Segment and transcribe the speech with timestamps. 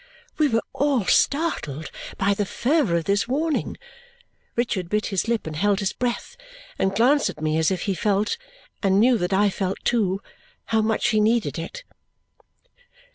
[0.39, 3.77] We were all startled by the fervour of this warning.
[4.55, 6.35] Richard bit his lip and held his breath,
[6.79, 8.39] and glanced at me as if he felt,
[8.81, 10.19] and knew that I felt too,
[10.65, 11.83] how much he needed it.